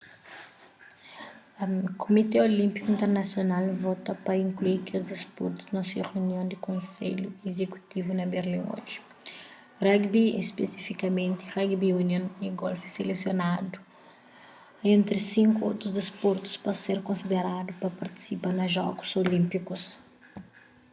kumité 2.01 2.35
olínpiku 2.47 2.87
internasional 2.95 3.65
vota 3.83 4.11
pa 4.25 4.33
inklui 4.45 4.75
kes 4.87 5.01
disportus 5.13 5.65
na 5.75 5.81
se 5.89 5.97
reunion 6.09 6.45
di 6.49 6.57
konselhu 6.67 7.27
izekutivu 7.49 8.11
na 8.15 8.25
berlin 8.33 8.65
oji 8.75 8.95
rugby 9.85 10.23
spesifikamenti 10.51 11.45
rugby 11.55 11.89
union 12.03 12.23
y 12.45 12.47
golfi 12.61 12.87
selesioanadu 12.97 13.77
entri 14.93 15.19
sinku 15.31 15.61
otus 15.71 15.95
disportus 15.99 16.53
pa 16.63 16.71
ser 16.83 16.99
konsideradu 17.09 17.71
pa 17.81 17.87
partisipa 18.01 18.49
na 18.57 18.65
jogus 18.75 19.11
olínpikus 19.23 19.83